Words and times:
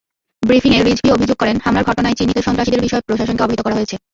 ব্রিফিংয়ে 0.43 0.81
রিজভী 0.81 1.09
অভিযোগ 1.11 1.37
করেন, 1.39 1.55
হামলার 1.63 1.87
ঘটনায় 1.89 2.17
চিহ্নিত 2.17 2.37
সন্ত্রাসীদের 2.41 2.83
বিষয়ে 2.85 3.05
প্রশাসনকে 3.07 3.43
অবহিত 3.43 3.61
করা 3.63 3.77
হয়েছে। 3.77 3.95